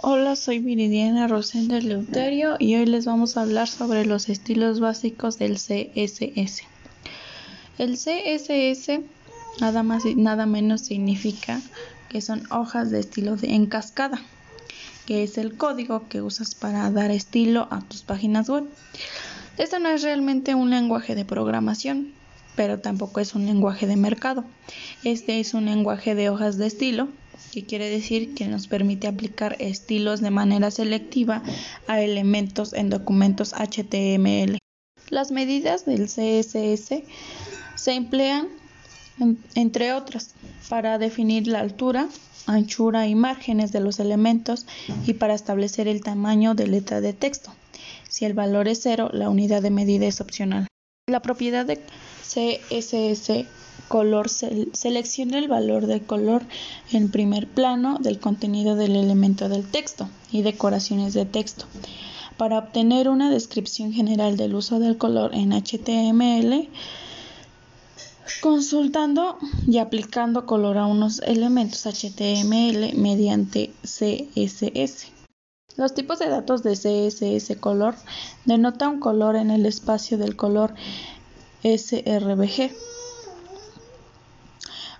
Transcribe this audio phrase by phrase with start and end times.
[0.00, 5.40] Hola, soy Viridiana Rosenda Leuterio y hoy les vamos a hablar sobre los estilos básicos
[5.40, 6.62] del CSS.
[7.78, 9.00] El CSS
[9.60, 11.60] nada más y nada menos significa
[12.08, 14.20] que son hojas de estilo de en cascada,
[15.04, 18.68] que es el código que usas para dar estilo a tus páginas web.
[19.56, 22.12] Este no es realmente un lenguaje de programación,
[22.54, 24.44] pero tampoco es un lenguaje de mercado.
[25.02, 27.08] Este es un lenguaje de hojas de estilo
[27.52, 31.42] que quiere decir que nos permite aplicar estilos de manera selectiva
[31.86, 34.58] a elementos en documentos HTML.
[35.10, 37.02] Las medidas del CSS
[37.76, 38.48] se emplean,
[39.54, 40.34] entre otras,
[40.68, 42.08] para definir la altura,
[42.46, 44.66] anchura y márgenes de los elementos
[45.06, 47.52] y para establecer el tamaño de letra de texto.
[48.08, 50.66] Si el valor es cero, la unidad de medida es opcional.
[51.08, 51.80] La propiedad de
[52.22, 53.46] CSS
[53.88, 56.42] color selecciona el valor del color
[56.92, 61.64] en primer plano del contenido del elemento del texto y decoraciones de texto.
[62.36, 66.68] Para obtener una descripción general del uso del color en HTML,
[68.40, 75.08] consultando y aplicando color a unos elementos HTML mediante CSS.
[75.76, 77.94] Los tipos de datos de CSS color
[78.44, 80.74] denota un color en el espacio del color
[81.62, 82.72] SRBG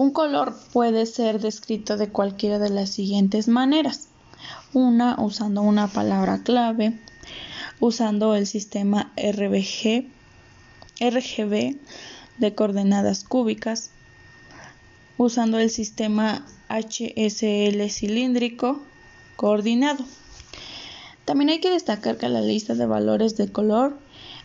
[0.00, 4.08] un color puede ser descrito de cualquiera de las siguientes maneras.
[4.72, 6.98] Una usando una palabra clave,
[7.80, 10.06] usando el sistema RBG,
[11.00, 11.76] RGB
[12.38, 13.90] de coordenadas cúbicas,
[15.18, 18.80] usando el sistema HSL cilíndrico
[19.36, 20.06] coordinado.
[21.26, 23.98] También hay que destacar que la lista de valores de color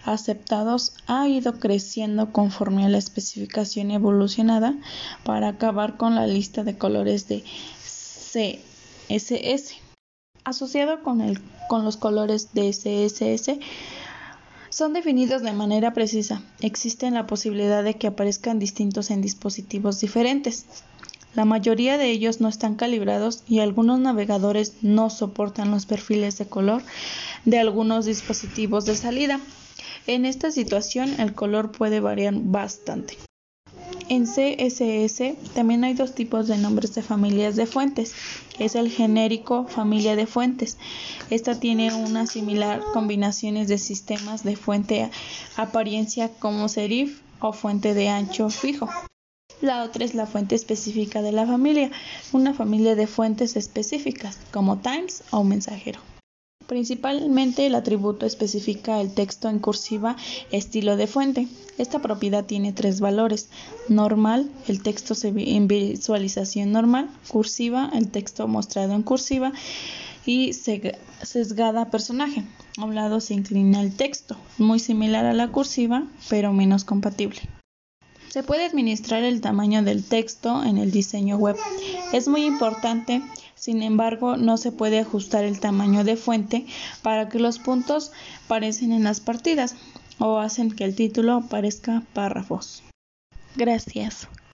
[0.05, 4.75] aceptados ha ido creciendo conforme a la especificación evolucionada
[5.23, 7.43] para acabar con la lista de colores de
[9.09, 9.75] CSS.
[10.43, 11.23] Asociado con,
[11.83, 13.59] los colores de CSS,
[14.69, 16.43] son definidos de manera precisa.
[16.59, 20.65] Existe la posibilidad de que aparezcan distintos en dispositivos diferentes.
[21.33, 26.45] La mayoría de ellos no están calibrados y algunos navegadores no soportan los perfiles de
[26.45, 26.83] color
[27.43, 29.39] de algunos dispositivos de salida.
[30.07, 33.17] En esta situación el color puede variar bastante.
[34.07, 38.13] En CSS también hay dos tipos de nombres de familias de fuentes.
[38.59, 40.77] Es el genérico familia de fuentes.
[41.31, 45.09] Esta tiene una similar combinaciones de sistemas de fuente
[45.57, 48.87] apariencia como serif o fuente de ancho fijo.
[49.61, 51.89] La otra es la fuente específica de la familia,
[52.31, 55.99] una familia de fuentes específicas como times o mensajero.
[56.67, 60.15] Principalmente el atributo especifica el texto en cursiva
[60.51, 61.47] estilo de fuente.
[61.77, 63.49] Esta propiedad tiene tres valores.
[63.87, 67.09] Normal, el texto en visualización normal.
[67.27, 69.53] Cursiva, el texto mostrado en cursiva.
[70.25, 72.43] Y sesgada personaje.
[72.77, 77.41] A un lado se inclina el texto, muy similar a la cursiva, pero menos compatible.
[78.29, 81.55] Se puede administrar el tamaño del texto en el diseño web.
[82.11, 83.21] Es muy importante
[83.65, 86.67] sin embargo, no se puede ajustar el tamaño de fuente
[87.01, 88.11] para que los puntos
[88.47, 89.75] parecen en las partidas
[90.19, 92.83] o hacen que el título parezca párrafos.
[93.55, 94.27] Gracias.